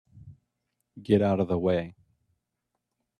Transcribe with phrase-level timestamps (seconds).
[1.03, 1.95] Get out of the way!